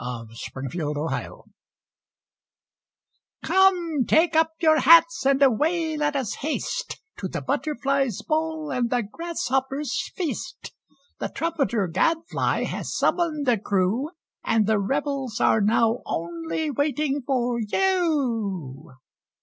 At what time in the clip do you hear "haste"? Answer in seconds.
6.41-6.99